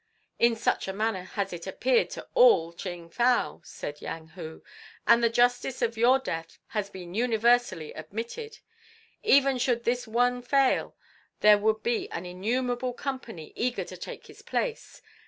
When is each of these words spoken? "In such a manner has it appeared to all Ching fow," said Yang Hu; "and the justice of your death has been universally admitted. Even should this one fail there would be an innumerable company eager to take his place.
"In 0.39 0.55
such 0.55 0.87
a 0.87 0.93
manner 0.93 1.21
has 1.25 1.53
it 1.53 1.67
appeared 1.67 2.09
to 2.09 2.27
all 2.33 2.73
Ching 2.73 3.07
fow," 3.07 3.61
said 3.63 4.01
Yang 4.01 4.29
Hu; 4.29 4.63
"and 5.05 5.23
the 5.23 5.29
justice 5.29 5.83
of 5.83 5.95
your 5.95 6.17
death 6.17 6.57
has 6.69 6.89
been 6.89 7.13
universally 7.13 7.93
admitted. 7.93 8.57
Even 9.21 9.59
should 9.59 9.83
this 9.83 10.07
one 10.07 10.41
fail 10.41 10.95
there 11.41 11.59
would 11.59 11.83
be 11.83 12.09
an 12.09 12.25
innumerable 12.25 12.93
company 12.93 13.53
eager 13.55 13.83
to 13.83 13.95
take 13.95 14.25
his 14.25 14.41
place. 14.41 15.03